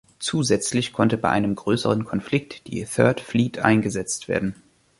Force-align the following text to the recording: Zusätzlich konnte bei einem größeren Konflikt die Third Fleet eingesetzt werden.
Zusätzlich 0.17 0.93
konnte 0.93 1.15
bei 1.15 1.29
einem 1.29 1.53
größeren 1.53 2.05
Konflikt 2.05 2.65
die 2.65 2.83
Third 2.85 3.21
Fleet 3.21 3.59
eingesetzt 3.59 4.27
werden. 4.27 4.55